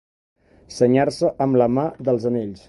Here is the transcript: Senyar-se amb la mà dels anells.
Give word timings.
Senyar-se 0.77 1.31
amb 1.47 1.61
la 1.63 1.69
mà 1.77 1.85
dels 2.09 2.27
anells. 2.33 2.59